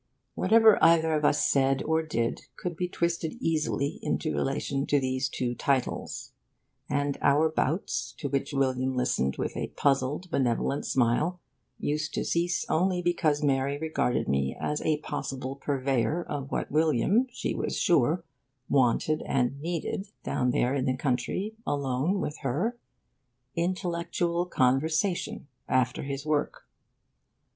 Whatever 0.33 0.83
either 0.83 1.13
of 1.13 1.23
us 1.23 1.47
said 1.47 1.83
or 1.83 2.01
did 2.01 2.41
could 2.55 2.75
be 2.75 2.87
twisted 2.87 3.33
easily 3.39 3.99
into 4.01 4.33
relation 4.33 4.87
to 4.87 4.99
those 4.99 5.29
two 5.29 5.53
titles; 5.53 6.33
and 6.89 7.19
our 7.21 7.49
bouts, 7.51 8.15
to 8.17 8.27
which 8.27 8.51
William 8.51 8.95
listened 8.95 9.37
with 9.37 9.55
a 9.55 9.67
puzzled, 9.67 10.31
benevolent 10.31 10.87
smile, 10.87 11.39
used 11.77 12.15
to 12.15 12.25
cease 12.25 12.67
only 12.67 13.03
because 13.03 13.43
Mary 13.43 13.77
regarded 13.77 14.27
me 14.27 14.57
as 14.59 14.81
a 14.81 14.97
possible 15.01 15.55
purveyor 15.55 16.23
of 16.23 16.49
what 16.49 16.71
William, 16.71 17.27
she 17.31 17.53
was 17.53 17.77
sure, 17.77 18.23
wanted 18.67 19.21
and 19.27 19.61
needed, 19.61 20.07
down 20.23 20.49
there 20.49 20.73
in 20.73 20.85
the 20.85 20.97
country, 20.97 21.53
alone 21.67 22.19
with 22.19 22.39
her: 22.39 22.75
intellectual 23.55 24.47
conversation, 24.47 25.47
after 25.69 26.01
his 26.01 26.25
work. 26.25 26.67